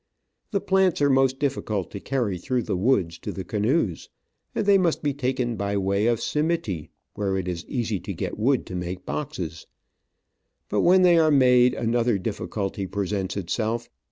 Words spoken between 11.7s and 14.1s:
another difficulty presents itself.